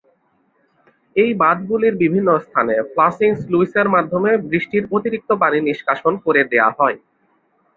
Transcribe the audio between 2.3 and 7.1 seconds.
স্থানে ফ্লাসিং স্লুইসের মাধ্যমে বৃষ্টির অতিরিক্ত পানি নিষ্কাশন করে দেয়া হয়।